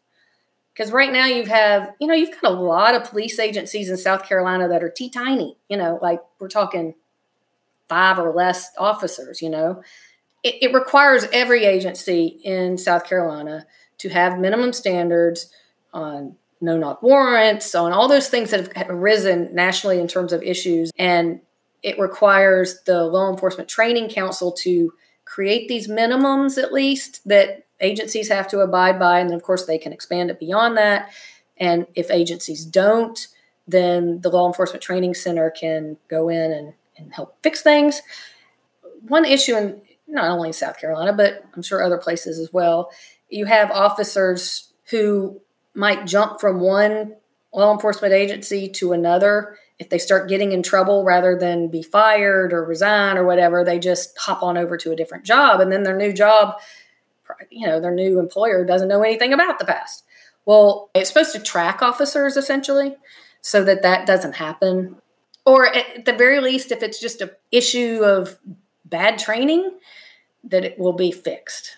Because 0.74 0.92
right 0.92 1.14
now 1.14 1.28
you 1.28 1.46
have, 1.46 1.94
you 2.00 2.08
know, 2.08 2.16
you've 2.16 2.32
got 2.42 2.52
a 2.52 2.56
lot 2.56 2.96
of 2.96 3.04
police 3.04 3.40
agencies 3.40 3.90
in 3.90 3.98
South 3.98 4.28
Carolina 4.28 4.68
that 4.68 4.84
are 4.84 4.90
tea 4.90 5.10
tiny. 5.10 5.58
You 5.70 5.78
know, 5.78 6.00
like 6.02 6.20
we're 6.40 6.50
talking 6.50 6.96
five 7.88 8.18
or 8.18 8.34
less 8.34 8.72
officers. 8.78 9.42
You 9.42 9.52
know, 9.52 9.84
it, 10.42 10.56
it 10.62 10.74
requires 10.74 11.28
every 11.32 11.66
agency 11.66 12.40
in 12.44 12.78
South 12.78 13.06
Carolina 13.06 13.68
to 14.00 14.10
have 14.10 14.40
minimum 14.40 14.74
standards 14.74 15.52
on 15.94 16.36
no 16.60 16.78
knock 16.78 17.04
warrants, 17.04 17.76
on 17.76 17.92
all 17.92 18.08
those 18.08 18.30
things 18.30 18.52
that 18.52 18.76
have 18.76 18.90
arisen 18.90 19.54
nationally 19.54 20.00
in 20.00 20.08
terms 20.08 20.34
of 20.34 20.42
issues. 20.42 20.92
And 20.98 21.42
it 21.84 22.00
requires 22.00 22.82
the 22.86 23.04
Law 23.04 23.30
Enforcement 23.30 23.70
Training 23.70 24.10
Council 24.10 24.52
to 24.64 24.94
create 25.26 25.68
these 25.68 25.88
minimums, 25.88 26.62
at 26.62 26.74
least, 26.74 27.28
that 27.28 27.66
agencies 27.80 28.30
have 28.30 28.48
to 28.50 28.60
abide 28.60 29.00
by. 29.00 29.20
And 29.20 29.34
of 29.34 29.44
course, 29.44 29.66
they 29.66 29.78
can 29.78 29.94
expand 29.94 30.30
it 30.30 30.40
beyond 30.40 30.78
that. 30.78 31.12
And 31.58 31.88
if 31.96 32.10
agencies 32.12 32.66
don't, 32.66 33.28
then 33.68 34.22
the 34.22 34.30
Law 34.30 34.48
Enforcement 34.48 34.84
Training 34.84 35.14
Center 35.14 35.50
can 35.50 35.98
go 36.08 36.30
in 36.30 36.52
and, 36.52 36.74
and 36.98 37.14
help 37.14 37.38
fix 37.42 37.62
things. 37.62 38.02
One 39.08 39.26
issue 39.26 39.56
in 39.56 39.82
not 40.08 40.30
only 40.30 40.50
in 40.50 40.54
South 40.54 40.80
Carolina, 40.80 41.14
but 41.14 41.44
I'm 41.56 41.64
sure 41.64 41.82
other 41.82 41.98
places 41.98 42.40
as 42.40 42.52
well, 42.54 42.92
you 43.30 43.46
have 43.46 43.72
officers 43.72 44.72
who 44.90 45.42
might 45.74 46.06
jump 46.06 46.40
from 46.40 46.60
one 46.60 47.16
law 47.54 47.74
enforcement 47.74 48.14
agency 48.14 48.68
to 48.68 48.94
another 48.94 49.58
if 49.84 49.90
they 49.90 49.98
start 49.98 50.30
getting 50.30 50.54
in 50.54 50.64
trouble 50.64 51.04
rather 51.04 51.38
than 51.38 51.68
be 51.68 51.84
fired 51.84 52.54
or 52.54 52.64
resign 52.64 53.18
or 53.18 53.26
whatever 53.26 53.64
they 53.64 53.78
just 53.78 54.18
hop 54.18 54.42
on 54.42 54.58
over 54.58 54.78
to 54.78 54.92
a 54.92 54.96
different 54.96 55.26
job 55.26 55.60
and 55.60 55.72
then 55.72 55.84
their 55.84 55.98
new 55.98 56.14
job 56.14 56.56
you 57.50 57.68
know 57.68 57.80
their 57.80 57.94
new 57.94 58.18
employer 58.18 58.64
doesn't 58.64 58.88
know 58.88 59.04
anything 59.04 59.34
about 59.34 59.60
the 59.60 59.66
past. 59.66 60.06
Well 60.46 60.90
it's 60.96 61.10
supposed 61.10 61.34
to 61.34 61.40
track 61.40 61.82
officers 61.82 62.38
essentially 62.38 62.96
so 63.42 63.64
that 63.66 63.82
that 63.82 64.08
doesn't 64.08 64.36
happen. 64.36 64.96
Or 65.46 65.68
at 65.76 66.06
the 66.06 66.14
very 66.14 66.40
least 66.40 66.72
if 66.72 66.82
it's 66.82 67.00
just 67.00 67.22
a 67.22 67.36
issue 67.52 68.00
of 68.04 68.40
bad 68.86 69.20
training 69.20 69.80
that 70.46 70.64
it 70.64 70.80
will 70.80 70.94
be 70.94 71.12
fixed 71.12 71.78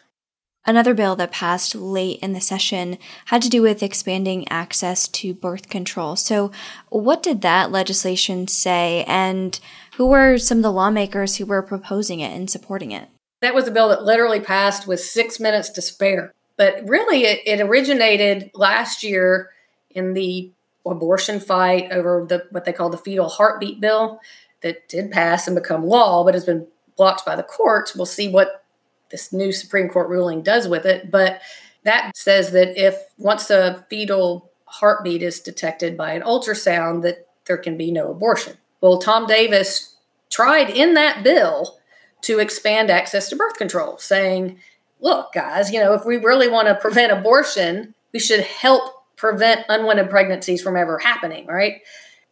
Another 0.68 0.96
bill 0.96 1.16
that 1.18 1.32
passed 1.32 1.76
late 1.76 2.20
in 2.22 2.34
the 2.34 2.42
session 2.42 2.98
had 3.26 3.44
to 3.44 3.50
do 3.50 3.62
with 3.62 3.84
expanding 3.84 4.48
access 4.50 5.08
to 5.10 5.34
birth 5.34 5.70
control. 5.70 6.16
So, 6.16 6.52
what 6.90 7.22
did 7.22 7.42
that 7.42 7.72
legislation 7.72 8.48
say, 8.48 9.04
and 9.08 9.60
who 9.98 10.08
were 10.08 10.40
some 10.40 10.58
of 10.58 10.64
the 10.64 10.72
lawmakers 10.72 11.36
who 11.36 11.46
were 11.46 11.62
proposing 11.62 12.20
it 12.20 12.36
and 12.36 12.50
supporting 12.50 12.92
it? 12.92 13.10
That 13.42 13.54
was 13.54 13.68
a 13.68 13.72
bill 13.72 13.90
that 13.90 14.04
literally 14.04 14.40
passed 14.40 14.88
with 14.88 15.00
six 15.00 15.40
minutes 15.40 15.70
to 15.70 15.82
spare. 15.82 16.34
But 16.58 16.88
really, 16.88 17.26
it, 17.26 17.42
it 17.46 17.62
originated 17.62 18.50
last 18.56 19.04
year 19.04 19.52
in 19.92 20.14
the 20.14 20.52
abortion 20.84 21.40
fight 21.40 21.92
over 21.92 22.26
the 22.28 22.48
what 22.50 22.66
they 22.66 22.74
call 22.74 22.90
the 22.90 22.98
fetal 22.98 23.30
heartbeat 23.30 23.80
bill 23.80 24.20
that 24.62 24.88
did 24.90 25.12
pass 25.12 25.48
and 25.48 25.56
become 25.56 25.86
law, 25.86 26.24
but 26.24 26.34
has 26.34 26.46
been 26.46 26.66
blocked 26.98 27.24
by 27.24 27.36
the 27.36 27.44
courts. 27.44 27.96
We'll 27.96 28.08
see 28.08 28.28
what 28.28 28.65
this 29.10 29.32
new 29.32 29.52
Supreme 29.52 29.90
Court 29.90 30.10
ruling 30.10 30.42
does 30.42 30.68
with 30.68 30.86
it. 30.86 31.12
But 31.12 31.42
that 31.84 32.12
says 32.16 32.52
that 32.52 32.78
if 32.78 32.98
once 33.18 33.50
a 33.50 33.86
fetal 33.90 34.52
heartbeat 34.66 35.22
is 35.22 35.40
detected 35.40 35.98
by 35.98 36.14
an 36.14 36.22
ultrasound, 36.24 37.04
that 37.04 37.28
there 37.46 37.58
can 37.58 37.78
be 37.78 37.92
no 37.92 38.12
abortion. 38.12 38.58
Well, 38.82 39.00
Tom 39.00 39.28
Davis 39.28 39.96
tried 40.30 40.70
in 40.70 40.96
that 40.96 41.24
bill 41.24 41.78
to 42.22 42.40
expand 42.40 42.90
access 42.90 43.30
to 43.30 43.36
birth 43.36 43.56
control, 43.56 43.98
saying, 44.00 44.60
look, 45.00 45.34
guys, 45.34 45.72
you 45.72 45.80
know, 45.80 45.94
if 45.94 46.06
we 46.06 46.18
really 46.18 46.50
want 46.50 46.68
to 46.68 46.76
prevent 46.76 47.12
abortion, 47.12 47.94
we 48.12 48.20
should 48.20 48.42
help 48.42 49.06
prevent 49.16 49.66
unwanted 49.70 50.10
pregnancies 50.10 50.62
from 50.62 50.76
ever 50.76 50.98
happening, 50.98 51.46
right? 51.46 51.82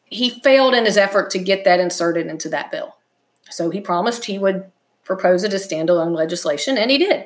He 0.06 0.30
failed 0.42 0.74
in 0.74 0.86
his 0.86 0.98
effort 0.98 1.30
to 1.32 1.39
get 1.39 1.63
that 1.63 1.80
inserted 1.80 2.27
into 2.27 2.50
that 2.50 2.72
bill. 2.72 2.96
So 3.50 3.70
he 3.70 3.80
promised 3.80 4.25
he 4.25 4.39
would 4.39 4.72
propose 5.03 5.43
it 5.43 5.53
as 5.53 5.67
standalone 5.67 6.15
legislation, 6.15 6.77
and 6.77 6.89
he 6.89 6.98
did. 6.98 7.25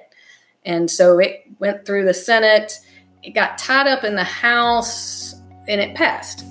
And 0.66 0.90
so 0.90 1.20
it 1.20 1.44
went 1.60 1.86
through 1.86 2.06
the 2.06 2.14
Senate, 2.14 2.80
it 3.24 3.32
got 3.32 3.58
tied 3.58 3.88
up 3.88 4.04
in 4.04 4.16
the 4.16 4.24
House, 4.24 5.36
and 5.68 5.82
it 5.82 5.96
passed. 5.96 6.46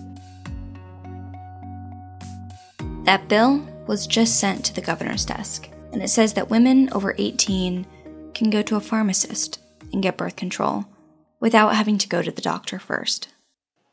That 3.05 3.29
bill 3.29 3.67
was 3.87 4.07
just 4.07 4.41
sent 4.41 4.65
to 4.65 4.75
the 4.75 4.81
governor's 4.81 5.25
desk, 5.25 5.69
and 5.93 6.03
it 6.03 6.09
says 6.09 6.33
that 6.35 6.51
women 6.51 6.93
over 6.93 7.15
18 7.19 7.87
can 8.35 8.51
go 8.51 8.63
to 8.63 8.77
a 8.77 8.81
pharmacist 8.81 9.61
and 9.93 10.03
get 10.03 10.17
birth 10.17 10.37
control 10.37 10.87
without 11.41 11.75
having 11.75 11.99
to 11.99 12.09
go 12.09 12.23
to 12.23 12.33
the 12.33 12.43
doctor 12.43 12.79
first. 12.79 13.29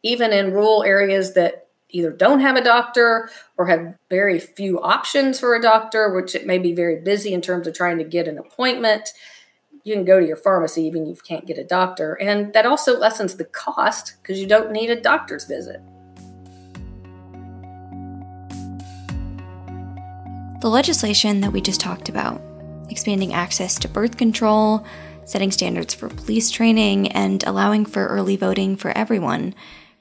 Even 0.02 0.34
in 0.34 0.52
rural 0.52 0.84
areas 0.84 1.34
that 1.36 1.63
either 1.94 2.12
don't 2.12 2.42
have 2.42 2.58
a 2.58 2.64
doctor 2.64 3.30
or 3.56 3.68
have 3.68 3.96
very 4.10 4.40
few 4.40 4.82
options 4.82 5.40
for 5.40 5.56
a 5.56 5.62
doctor, 5.62 6.14
which 6.14 6.36
it 6.36 6.46
may 6.46 6.58
be 6.58 6.74
very 6.74 7.00
busy 7.00 7.34
in 7.34 7.42
terms 7.42 7.68
of 7.68 7.74
trying 7.74 8.00
to 8.00 8.04
get 8.04 8.28
an 8.28 8.38
appointment. 8.38 9.14
You 9.84 9.94
can 9.94 10.04
go 10.04 10.20
to 10.20 10.26
your 10.26 10.36
pharmacy 10.36 10.84
even 10.84 11.04
if 11.04 11.18
you 11.18 11.22
can't 11.26 11.46
get 11.46 11.58
a 11.58 11.64
doctor. 11.64 12.16
And 12.16 12.52
that 12.54 12.66
also 12.66 12.98
lessens 12.98 13.36
the 13.36 13.46
cost 13.46 14.16
because 14.22 14.40
you 14.40 14.48
don't 14.48 14.72
need 14.72 14.90
a 14.90 15.00
doctor's 15.00 15.46
visit. 15.46 15.82
The 20.62 20.70
legislation 20.70 21.42
that 21.42 21.52
we 21.52 21.62
just 21.62 21.82
talked 21.82 22.10
about, 22.10 22.42
expanding 22.90 23.34
access 23.34 23.78
to 23.80 23.88
birth 23.88 24.18
control, 24.18 24.86
setting 25.26 25.52
standards 25.52 25.94
for 25.94 26.10
police 26.10 26.50
training, 26.50 27.12
and 27.12 27.44
allowing 27.44 27.86
for 27.86 28.08
early 28.08 28.38
voting 28.38 28.78
for 28.78 28.98
everyone, 28.98 29.54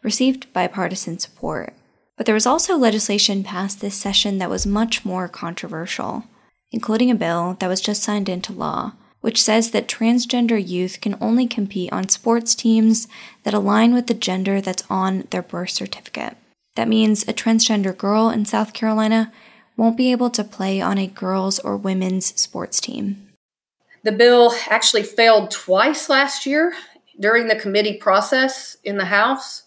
received 0.03 0.53
bipartisan 0.53 1.19
support. 1.19 1.75
But 2.23 2.27
there 2.27 2.37
was 2.37 2.47
also 2.47 2.77
legislation 2.77 3.43
passed 3.43 3.81
this 3.81 3.97
session 3.97 4.39
that 4.39 4.49
was 4.49 4.65
much 4.65 5.05
more 5.05 5.27
controversial, 5.27 6.23
including 6.71 7.11
a 7.11 7.17
bill 7.17 7.57
that 7.59 7.67
was 7.67 7.81
just 7.81 8.01
signed 8.01 8.29
into 8.29 8.53
law, 8.53 8.93
which 9.23 9.43
says 9.43 9.73
that 9.73 9.89
transgender 9.89 10.65
youth 10.65 11.01
can 11.01 11.17
only 11.21 11.49
compete 11.49 11.93
on 11.93 12.09
sports 12.09 12.55
teams 12.55 13.09
that 13.43 13.55
align 13.55 13.93
with 13.93 14.07
the 14.07 14.15
gender 14.15 14.61
that's 14.61 14.85
on 14.89 15.27
their 15.31 15.43
birth 15.43 15.71
certificate. 15.71 16.37
That 16.77 16.87
means 16.87 17.25
a 17.25 17.33
transgender 17.33 17.99
girl 17.99 18.31
in 18.31 18.45
South 18.45 18.73
Carolina 18.73 19.33
won't 19.77 19.97
be 19.97 20.13
able 20.13 20.31
to 20.31 20.45
play 20.45 20.81
on 20.81 20.99
a 20.99 21.09
girls' 21.09 21.59
or 21.59 21.77
women's 21.77 22.41
sports 22.41 22.81
team. 22.81 23.31
The 24.05 24.13
bill 24.13 24.55
actually 24.69 25.03
failed 25.03 25.51
twice 25.51 26.09
last 26.09 26.47
year 26.47 26.73
during 27.19 27.49
the 27.49 27.57
committee 27.57 27.97
process 27.97 28.77
in 28.85 28.97
the 28.97 29.07
House. 29.07 29.65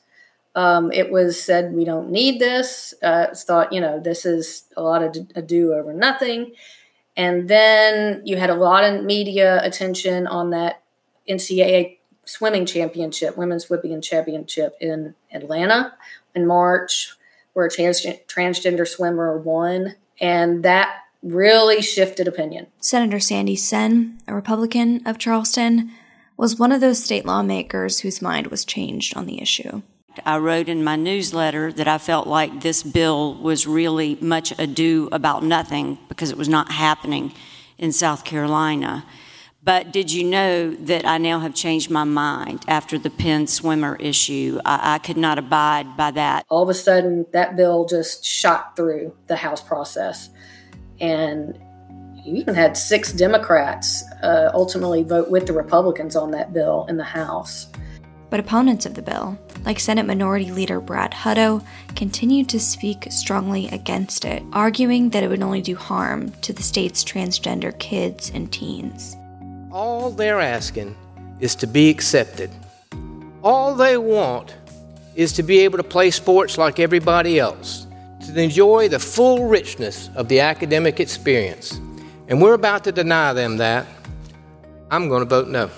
Um, 0.56 0.92
it 0.92 1.12
was 1.12 1.42
said 1.42 1.74
we 1.74 1.84
don't 1.84 2.10
need 2.10 2.40
this. 2.40 2.94
Uh, 3.04 3.28
it's 3.30 3.44
thought 3.44 3.74
you 3.74 3.82
know 3.82 4.00
this 4.00 4.26
is 4.26 4.64
a 4.78 4.82
lot 4.82 5.04
of 5.04 5.16
ado 5.36 5.74
over 5.74 5.94
nothing, 5.94 6.54
and 7.18 7.50
then 7.50 8.22
you 8.26 8.38
had 8.38 8.50
a 8.50 8.56
lot 8.56 8.84
of 8.84 9.04
media 9.04 9.64
attention 9.64 10.28
on 10.28 10.52
that 10.52 10.82
NCAA 11.30 11.98
swimming 12.26 12.66
championship, 12.66 13.38
women's 13.38 13.66
swimming 13.66 14.02
championship 14.02 14.76
in 14.80 15.16
Atlanta 15.32 15.94
in 16.34 16.48
March, 16.48 17.16
where 17.54 17.66
a 17.66 17.70
trans- 17.70 18.06
transgender 18.28 18.88
swimmer 18.88 19.38
won, 19.38 19.96
and 20.20 20.64
that 20.64 21.02
really 21.22 21.82
shifted 21.82 22.28
opinion. 22.28 22.68
Senator 22.80 23.20
Sandy 23.20 23.56
Senn, 23.56 24.20
a 24.28 24.34
Republican 24.34 25.06
of 25.08 25.18
Charleston, 25.18 25.92
was 26.38 26.60
one 26.60 26.72
of 26.72 26.82
those 26.82 27.04
state 27.04 27.26
lawmakers 27.26 28.02
whose 28.02 28.22
mind 28.22 28.48
was 28.48 28.66
changed 28.66 29.16
on 29.18 29.26
the 29.26 29.42
issue. 29.42 29.82
I 30.26 30.38
wrote 30.38 30.70
in 30.70 30.84
my 30.84 30.96
newsletter 30.96 31.72
that 31.74 31.88
I 31.88 31.98
felt 31.98 32.28
like 32.28 32.62
this 32.62 32.84
bill 32.84 33.36
was 33.36 33.68
really 33.68 34.18
much 34.22 34.58
ado 34.60 35.10
about 35.12 35.44
nothing 35.44 35.98
because 36.10 36.32
it 36.32 36.38
was 36.38 36.50
not 36.50 36.72
happening 36.72 37.34
in 37.78 37.92
South 37.92 38.24
Carolina. 38.24 39.06
But 39.64 39.92
did 39.92 40.12
you 40.12 40.24
know 40.24 40.76
that 40.76 41.08
I 41.08 41.18
now 41.18 41.40
have 41.40 41.56
changed 41.56 41.90
my 41.90 42.04
mind 42.04 42.64
after 42.68 43.00
the 43.00 43.10
Penn 43.10 43.48
swimmer 43.48 43.96
issue? 43.96 44.60
I, 44.64 44.96
I, 44.96 44.98
could 45.00 45.18
not 45.18 45.40
abide 45.40 45.98
by 45.98 46.12
that. 46.12 46.46
All 46.50 46.62
of 46.62 46.70
a 46.70 46.76
sudden, 46.76 47.26
that 47.34 47.56
bill 47.56 47.86
just 47.86 48.24
shot 48.24 48.76
through 48.76 49.16
the 49.26 49.36
House 49.36 49.62
process. 49.62 50.30
And 51.00 51.60
you 52.24 52.36
even 52.36 52.54
had 52.54 52.78
six 52.78 53.12
Democrats 53.12 54.04
uh, 54.22 54.52
ultimately 54.54 55.02
vote 55.02 55.32
with 55.32 55.48
the 55.48 55.54
Republicans 55.54 56.16
on 56.16 56.30
that 56.32 56.54
bill 56.54 56.86
in 56.88 56.98
the 56.98 57.04
House. 57.04 57.68
But 58.36 58.44
opponents 58.44 58.86
of 58.86 58.96
the 58.96 59.02
bill, 59.02 59.38
like 59.64 59.80
Senate 59.80 60.06
Minority 60.06 60.52
Leader 60.52 60.82
Brad 60.82 61.14
Hutto, 61.14 61.66
continued 61.96 62.50
to 62.50 62.60
speak 62.60 63.08
strongly 63.10 63.70
against 63.70 64.26
it, 64.26 64.44
arguing 64.52 65.12
that 65.12 65.24
it 65.24 65.30
would 65.30 65.42
only 65.42 65.62
do 65.62 65.74
harm 65.74 66.32
to 66.42 66.52
the 66.52 66.62
state's 66.62 67.02
transgender 67.02 67.80
kids 67.80 68.30
and 68.34 68.52
teens. 68.52 69.16
All 69.72 70.10
they're 70.10 70.42
asking 70.42 70.98
is 71.40 71.56
to 71.56 71.66
be 71.66 71.90
accepted. 71.90 72.52
All 73.42 73.74
they 73.74 73.96
want 73.96 74.54
is 75.16 75.32
to 75.32 75.42
be 75.42 75.60
able 75.60 75.78
to 75.78 75.84
play 75.86 76.12
sports 76.12 76.58
like 76.58 76.78
everybody 76.78 77.40
else, 77.40 77.88
to 78.26 78.38
enjoy 78.38 78.90
the 78.90 79.00
full 79.00 79.48
richness 79.48 80.10
of 80.16 80.28
the 80.28 80.42
academic 80.42 81.00
experience. 81.00 81.80
And 82.28 82.42
we're 82.42 82.56
about 82.56 82.84
to 82.84 82.92
deny 82.92 83.32
them 83.32 83.56
that. 83.60 83.88
I'm 84.92 85.08
going 85.08 85.22
to 85.22 85.26
vote 85.26 85.48
no. 85.48 85.70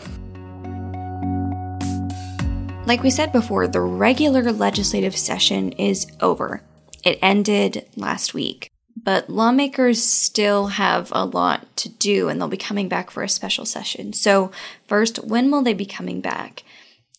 Like 2.88 3.04
we 3.04 3.10
said 3.10 3.34
before, 3.34 3.68
the 3.68 3.82
regular 3.82 4.50
legislative 4.50 5.18
session 5.18 5.74
is 5.74 6.08
over. 6.22 6.62
It 7.04 7.20
ended 7.22 7.86
last 7.98 8.34
week. 8.34 8.72
But 8.96 9.30
lawmakers 9.30 10.02
still 10.02 10.68
have 10.68 11.10
a 11.12 11.26
lot 11.26 11.76
to 11.78 11.90
do 11.90 12.30
and 12.30 12.40
they'll 12.40 12.48
be 12.48 12.56
coming 12.56 12.88
back 12.88 13.12
for 13.12 13.24
a 13.24 13.30
special 13.30 13.66
session. 13.66 14.14
So, 14.14 14.52
first, 14.88 15.26
when 15.26 15.52
will 15.52 15.64
they 15.64 15.74
be 15.74 15.86
coming 15.86 16.22
back? 16.22 16.64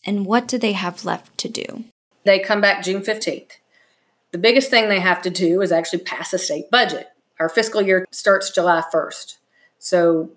And 0.03 0.25
what 0.25 0.47
do 0.47 0.57
they 0.57 0.71
have 0.71 1.05
left 1.05 1.37
to 1.37 1.49
do? 1.49 1.83
They 2.25 2.39
come 2.39 2.61
back 2.61 2.83
June 2.83 3.03
15th. 3.03 3.51
The 4.31 4.39
biggest 4.39 4.71
thing 4.71 4.89
they 4.89 4.99
have 4.99 5.21
to 5.21 5.29
do 5.29 5.61
is 5.61 5.71
actually 5.71 5.99
pass 5.99 6.33
a 6.33 6.39
state 6.39 6.71
budget. 6.71 7.09
Our 7.39 7.47
fiscal 7.47 7.83
year 7.83 8.07
starts 8.09 8.49
July 8.49 8.83
1st. 8.91 9.35
So 9.77 10.31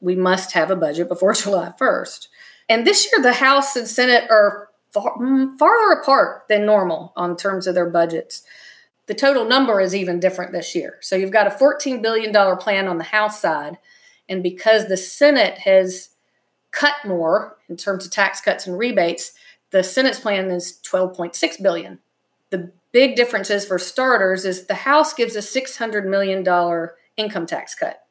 we 0.00 0.16
must 0.16 0.52
have 0.52 0.70
a 0.70 0.76
budget 0.76 1.08
before 1.08 1.34
July 1.34 1.74
1st. 1.78 2.28
And 2.68 2.86
this 2.86 3.06
year, 3.06 3.22
the 3.22 3.34
House 3.34 3.76
and 3.76 3.86
Senate 3.86 4.24
are 4.30 4.68
far, 4.92 5.16
mm, 5.16 5.58
farther 5.58 6.00
apart 6.00 6.44
than 6.48 6.66
normal 6.66 7.12
on 7.16 7.36
terms 7.36 7.66
of 7.66 7.74
their 7.74 7.88
budgets. 7.88 8.42
The 9.06 9.14
total 9.14 9.44
number 9.44 9.80
is 9.80 9.94
even 9.94 10.18
different 10.18 10.52
this 10.52 10.74
year. 10.74 10.98
So 11.00 11.14
you've 11.14 11.30
got 11.30 11.46
a 11.46 11.50
$14 11.50 12.02
billion 12.02 12.32
plan 12.56 12.88
on 12.88 12.98
the 12.98 13.04
House 13.04 13.40
side. 13.40 13.78
And 14.28 14.42
because 14.42 14.88
the 14.88 14.96
Senate 14.96 15.58
has 15.58 16.10
cut 16.72 16.96
more 17.04 17.56
in 17.68 17.76
terms 17.76 18.04
of 18.04 18.10
tax 18.10 18.40
cuts 18.40 18.66
and 18.66 18.76
rebates, 18.76 19.32
the 19.70 19.84
Senate's 19.84 20.20
plan 20.20 20.50
is 20.50 20.80
12.6 20.90 21.62
billion. 21.62 22.00
The 22.50 22.72
big 22.92 23.14
difference 23.14 23.50
is 23.50 23.64
for 23.64 23.78
starters 23.78 24.44
is 24.44 24.66
the 24.66 24.74
House 24.74 25.14
gives 25.14 25.36
a 25.36 25.42
600 25.42 26.06
million 26.06 26.42
dollar 26.42 26.94
income 27.16 27.46
tax 27.46 27.74
cut. 27.74 28.05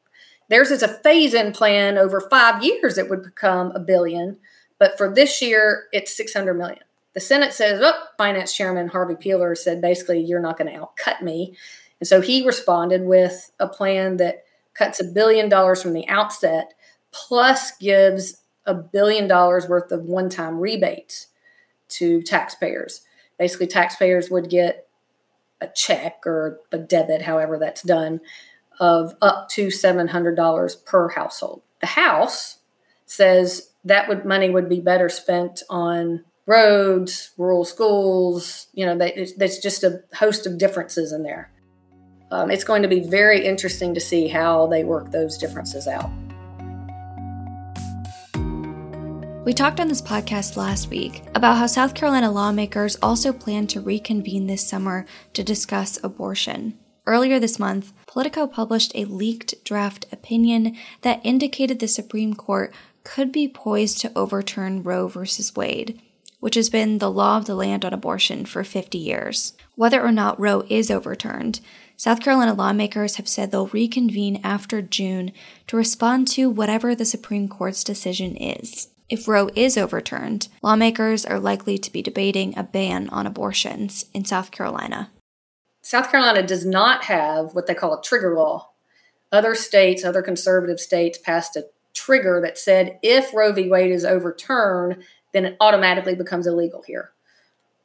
Theirs 0.48 0.70
is 0.70 0.82
a 0.82 0.88
phase-in 0.88 1.52
plan 1.52 1.98
over 1.98 2.20
5 2.20 2.62
years 2.62 2.98
it 2.98 3.10
would 3.10 3.22
become 3.22 3.72
a 3.72 3.80
billion, 3.80 4.38
but 4.78 4.96
for 4.96 5.12
this 5.12 5.42
year 5.42 5.84
it's 5.92 6.16
600 6.16 6.54
million. 6.54 6.80
The 7.14 7.20
Senate 7.20 7.52
says, 7.52 7.80
"Oh, 7.82 7.98
Finance 8.18 8.52
Chairman 8.52 8.88
Harvey 8.88 9.16
Peeler 9.16 9.54
said 9.54 9.80
basically 9.80 10.20
you're 10.20 10.40
not 10.40 10.58
going 10.58 10.72
to 10.72 10.78
outcut 10.78 11.22
me." 11.22 11.56
And 11.98 12.06
so 12.06 12.20
he 12.20 12.44
responded 12.44 13.04
with 13.04 13.52
a 13.58 13.66
plan 13.66 14.18
that 14.18 14.44
cuts 14.74 15.00
a 15.00 15.04
billion 15.04 15.48
dollars 15.48 15.82
from 15.82 15.94
the 15.94 16.06
outset 16.08 16.74
plus 17.10 17.74
gives 17.78 18.42
a 18.66 18.74
billion 18.74 19.26
dollars 19.26 19.66
worth 19.68 19.90
of 19.90 20.04
one-time 20.04 20.58
rebates 20.58 21.28
to 21.88 22.20
taxpayers. 22.20 23.00
Basically, 23.38 23.66
taxpayers 23.66 24.30
would 24.30 24.50
get 24.50 24.86
a 25.60 25.68
check 25.68 26.26
or 26.26 26.60
a 26.70 26.76
debit, 26.76 27.22
however 27.22 27.58
that's 27.58 27.82
done, 27.82 28.20
of 28.80 29.14
up 29.22 29.48
to 29.50 29.68
$700 29.68 30.84
per 30.84 31.08
household. 31.08 31.62
The 31.80 31.86
House 31.86 32.58
says 33.06 33.70
that 33.84 34.08
would 34.08 34.24
money 34.24 34.50
would 34.50 34.68
be 34.68 34.80
better 34.80 35.08
spent 35.08 35.62
on 35.70 36.24
roads, 36.46 37.30
rural 37.36 37.64
schools. 37.64 38.66
You 38.72 38.86
know, 38.86 38.96
there's 38.96 39.58
just 39.58 39.84
a 39.84 40.02
host 40.14 40.46
of 40.46 40.58
differences 40.58 41.12
in 41.12 41.22
there. 41.22 41.50
Um, 42.30 42.50
it's 42.50 42.64
going 42.64 42.82
to 42.82 42.88
be 42.88 43.00
very 43.00 43.44
interesting 43.44 43.94
to 43.94 44.00
see 44.00 44.28
how 44.28 44.66
they 44.66 44.82
work 44.82 45.12
those 45.12 45.38
differences 45.38 45.86
out. 45.86 46.10
We 49.44 49.52
talked 49.52 49.78
on 49.78 49.86
this 49.86 50.02
podcast 50.02 50.56
last 50.56 50.90
week 50.90 51.22
about 51.36 51.56
how 51.56 51.68
South 51.68 51.94
Carolina 51.94 52.32
lawmakers 52.32 52.96
also 53.00 53.32
plan 53.32 53.68
to 53.68 53.80
reconvene 53.80 54.48
this 54.48 54.66
summer 54.66 55.06
to 55.34 55.44
discuss 55.44 56.02
abortion. 56.02 56.76
Earlier 57.06 57.38
this 57.38 57.58
month, 57.58 57.92
Politico 58.06 58.46
published 58.46 58.92
a 58.94 59.04
leaked 59.04 59.62
draft 59.64 60.06
opinion 60.10 60.76
that 61.02 61.20
indicated 61.22 61.78
the 61.78 61.86
Supreme 61.86 62.34
Court 62.34 62.74
could 63.04 63.30
be 63.30 63.46
poised 63.46 64.00
to 64.00 64.12
overturn 64.16 64.82
Roe 64.82 65.06
v. 65.06 65.20
Wade, 65.54 66.00
which 66.40 66.56
has 66.56 66.68
been 66.68 66.98
the 66.98 67.10
law 67.10 67.36
of 67.36 67.44
the 67.44 67.54
land 67.54 67.84
on 67.84 67.92
abortion 67.92 68.44
for 68.44 68.64
50 68.64 68.98
years. 68.98 69.52
Whether 69.76 70.02
or 70.02 70.10
not 70.10 70.40
Roe 70.40 70.64
is 70.68 70.90
overturned, 70.90 71.60
South 71.96 72.20
Carolina 72.20 72.52
lawmakers 72.52 73.16
have 73.16 73.28
said 73.28 73.52
they'll 73.52 73.68
reconvene 73.68 74.40
after 74.42 74.82
June 74.82 75.32
to 75.68 75.76
respond 75.76 76.26
to 76.28 76.50
whatever 76.50 76.94
the 76.94 77.04
Supreme 77.04 77.48
Court's 77.48 77.84
decision 77.84 78.36
is. 78.36 78.88
If 79.08 79.28
Roe 79.28 79.48
is 79.54 79.78
overturned, 79.78 80.48
lawmakers 80.62 81.24
are 81.24 81.38
likely 81.38 81.78
to 81.78 81.92
be 81.92 82.02
debating 82.02 82.58
a 82.58 82.64
ban 82.64 83.08
on 83.10 83.26
abortions 83.26 84.06
in 84.12 84.24
South 84.24 84.50
Carolina. 84.50 85.10
South 85.86 86.10
Carolina 86.10 86.44
does 86.44 86.66
not 86.66 87.04
have 87.04 87.54
what 87.54 87.68
they 87.68 87.74
call 87.74 87.94
a 87.94 88.02
trigger 88.02 88.34
law. 88.34 88.70
Other 89.30 89.54
states, 89.54 90.04
other 90.04 90.20
conservative 90.20 90.80
states, 90.80 91.16
passed 91.16 91.54
a 91.54 91.66
trigger 91.94 92.40
that 92.42 92.58
said 92.58 92.98
if 93.04 93.32
Roe 93.32 93.52
v. 93.52 93.68
Wade 93.68 93.92
is 93.92 94.04
overturned, 94.04 95.04
then 95.32 95.44
it 95.44 95.56
automatically 95.60 96.16
becomes 96.16 96.48
illegal 96.48 96.82
here. 96.84 97.12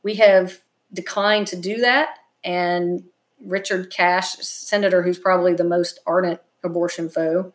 We 0.01 0.15
have 0.15 0.61
declined 0.91 1.45
to 1.49 1.55
do 1.55 1.77
that, 1.77 2.15
and 2.43 3.03
Richard 3.39 3.91
Cash, 3.91 4.31
senator 4.37 5.03
who's 5.03 5.19
probably 5.19 5.53
the 5.53 5.63
most 5.63 5.99
ardent 6.07 6.39
abortion 6.63 7.07
foe, 7.07 7.53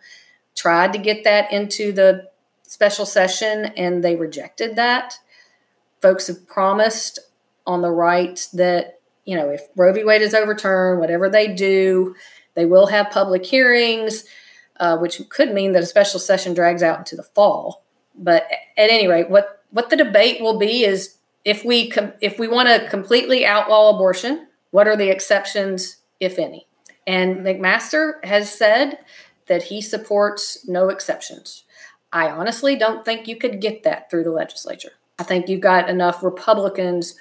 tried 0.54 0.92
to 0.92 0.98
get 1.00 1.24
that 1.24 1.52
into 1.52 1.90
the 1.90 2.30
special 2.62 3.04
session 3.04 3.72
and 3.76 4.04
they 4.04 4.14
rejected 4.14 4.76
that. 4.76 5.18
Folks 6.00 6.28
have 6.28 6.46
promised 6.46 7.18
on 7.66 7.82
the 7.82 7.90
right 7.90 8.46
that, 8.52 8.95
you 9.26 9.36
know, 9.36 9.50
if 9.50 9.62
Roe 9.76 9.92
v. 9.92 10.04
Wade 10.04 10.22
is 10.22 10.32
overturned, 10.32 11.00
whatever 11.00 11.28
they 11.28 11.52
do, 11.52 12.14
they 12.54 12.64
will 12.64 12.86
have 12.86 13.10
public 13.10 13.44
hearings, 13.44 14.24
uh, 14.80 14.96
which 14.96 15.20
could 15.28 15.52
mean 15.52 15.72
that 15.72 15.82
a 15.82 15.86
special 15.86 16.18
session 16.18 16.54
drags 16.54 16.82
out 16.82 16.98
into 16.98 17.16
the 17.16 17.22
fall. 17.22 17.84
But 18.14 18.44
at 18.78 18.90
any 18.90 19.06
rate, 19.06 19.28
what, 19.28 19.62
what 19.70 19.90
the 19.90 19.96
debate 19.96 20.40
will 20.40 20.58
be 20.58 20.84
is 20.84 21.16
if 21.44 21.64
we 21.64 21.90
com- 21.90 22.14
if 22.20 22.38
we 22.38 22.48
want 22.48 22.68
to 22.68 22.88
completely 22.88 23.44
outlaw 23.44 23.94
abortion, 23.94 24.48
what 24.70 24.88
are 24.88 24.96
the 24.96 25.10
exceptions, 25.10 25.98
if 26.18 26.38
any? 26.38 26.66
And 27.06 27.38
McMaster 27.38 28.24
has 28.24 28.50
said 28.50 28.98
that 29.46 29.64
he 29.64 29.80
supports 29.80 30.66
no 30.66 30.88
exceptions. 30.88 31.64
I 32.12 32.30
honestly 32.30 32.76
don't 32.76 33.04
think 33.04 33.28
you 33.28 33.36
could 33.36 33.60
get 33.60 33.82
that 33.82 34.10
through 34.10 34.24
the 34.24 34.30
legislature. 34.30 34.92
I 35.18 35.22
think 35.22 35.48
you've 35.48 35.60
got 35.60 35.88
enough 35.88 36.22
Republicans 36.22 37.14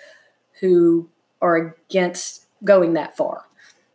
who 0.60 1.10
are 1.46 1.76
against 1.90 2.46
going 2.64 2.94
that 2.94 3.16
far, 3.16 3.46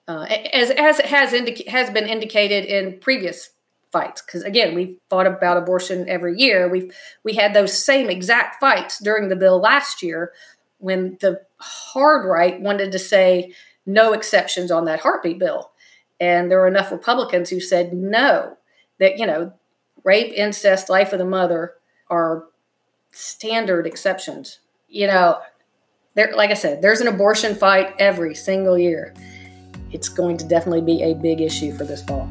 uh, 0.06 0.26
as 0.52 0.70
as 0.70 0.98
it 0.98 1.06
has 1.06 1.32
indica- 1.32 1.70
has 1.70 1.90
been 1.90 2.06
indicated 2.06 2.64
in 2.64 2.98
previous 3.00 3.50
fights. 3.90 4.22
Because 4.22 4.42
again, 4.42 4.74
we've 4.74 4.96
fought 5.08 5.26
about 5.26 5.56
abortion 5.56 6.08
every 6.08 6.38
year. 6.38 6.68
We've 6.68 6.94
we 7.24 7.34
had 7.34 7.54
those 7.54 7.76
same 7.76 8.08
exact 8.08 8.60
fights 8.60 8.98
during 8.98 9.28
the 9.28 9.36
bill 9.36 9.60
last 9.60 10.02
year 10.02 10.32
when 10.78 11.18
the 11.20 11.42
hard 11.58 12.26
right 12.26 12.60
wanted 12.60 12.92
to 12.92 12.98
say 12.98 13.52
no 13.84 14.12
exceptions 14.12 14.70
on 14.70 14.84
that 14.84 15.00
heartbeat 15.00 15.38
bill, 15.38 15.72
and 16.18 16.50
there 16.50 16.58
were 16.58 16.68
enough 16.68 16.92
Republicans 16.92 17.50
who 17.50 17.60
said 17.60 17.92
no. 17.92 18.56
That 18.98 19.18
you 19.18 19.26
know 19.26 19.52
rape, 20.04 20.32
incest, 20.34 20.88
life 20.88 21.12
of 21.12 21.18
the 21.18 21.24
mother 21.24 21.74
are 22.08 22.44
standard 23.12 23.86
exceptions. 23.86 24.60
You 24.88 25.06
know, 25.06 25.40
there 26.14 26.32
like 26.34 26.50
I 26.50 26.54
said, 26.54 26.82
there's 26.82 27.00
an 27.00 27.08
abortion 27.08 27.54
fight 27.54 27.94
every 27.98 28.34
single 28.34 28.78
year. 28.78 29.14
It's 29.92 30.08
going 30.08 30.36
to 30.38 30.46
definitely 30.46 30.82
be 30.82 31.02
a 31.02 31.14
big 31.14 31.40
issue 31.40 31.76
for 31.76 31.84
this 31.84 32.02
fall. 32.02 32.28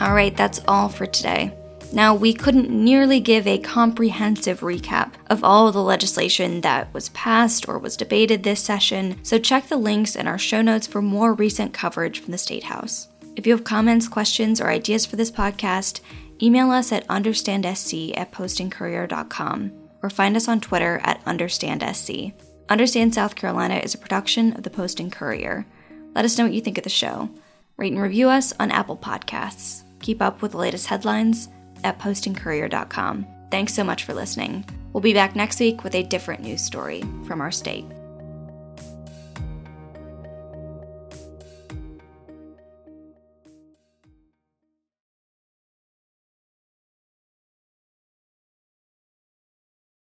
All 0.00 0.14
right, 0.14 0.34
that's 0.34 0.62
all 0.66 0.88
for 0.88 1.06
today. 1.06 1.52
Now, 1.92 2.14
we 2.14 2.32
couldn't 2.32 2.70
nearly 2.70 3.18
give 3.18 3.46
a 3.46 3.58
comprehensive 3.58 4.60
recap 4.60 5.14
of 5.28 5.42
all 5.42 5.72
the 5.72 5.82
legislation 5.82 6.60
that 6.60 6.92
was 6.94 7.08
passed 7.10 7.68
or 7.68 7.78
was 7.78 7.96
debated 7.96 8.42
this 8.42 8.62
session, 8.62 9.22
so 9.24 9.38
check 9.38 9.66
the 9.66 9.76
links 9.76 10.14
in 10.14 10.28
our 10.28 10.38
show 10.38 10.62
notes 10.62 10.86
for 10.86 11.02
more 11.02 11.34
recent 11.34 11.74
coverage 11.74 12.20
from 12.20 12.30
the 12.30 12.38
State 12.38 12.62
House. 12.62 13.08
If 13.34 13.46
you 13.46 13.52
have 13.52 13.64
comments, 13.64 14.06
questions, 14.06 14.60
or 14.60 14.68
ideas 14.68 15.04
for 15.04 15.16
this 15.16 15.32
podcast, 15.32 16.00
email 16.42 16.70
us 16.70 16.92
at 16.92 17.06
understandsc 17.08 18.16
at 18.16 18.32
postandcourier.com 18.32 19.72
or 20.02 20.10
find 20.10 20.36
us 20.36 20.48
on 20.48 20.60
Twitter 20.60 21.00
at 21.04 21.24
understandsc. 21.24 22.32
Understand 22.68 23.14
South 23.14 23.34
Carolina 23.34 23.76
is 23.76 23.94
a 23.94 23.98
production 23.98 24.52
of 24.54 24.62
the 24.62 24.70
Post 24.70 25.00
and 25.00 25.10
Courier. 25.10 25.66
Let 26.14 26.24
us 26.24 26.38
know 26.38 26.44
what 26.44 26.52
you 26.52 26.60
think 26.60 26.78
of 26.78 26.84
the 26.84 26.90
show. 26.90 27.28
Rate 27.76 27.92
and 27.92 28.00
review 28.00 28.28
us 28.28 28.52
on 28.60 28.70
Apple 28.70 28.96
Podcasts. 28.96 29.82
Keep 30.00 30.22
up 30.22 30.42
with 30.42 30.52
the 30.52 30.58
latest 30.58 30.86
headlines 30.86 31.48
at 31.82 31.98
postandcourier.com. 31.98 33.26
Thanks 33.50 33.74
so 33.74 33.84
much 33.84 34.04
for 34.04 34.14
listening. 34.14 34.64
We'll 34.92 35.00
be 35.00 35.14
back 35.14 35.34
next 35.34 35.60
week 35.60 35.82
with 35.84 35.94
a 35.94 36.02
different 36.02 36.42
news 36.42 36.62
story 36.62 37.02
from 37.26 37.40
our 37.40 37.50
state. 37.50 37.84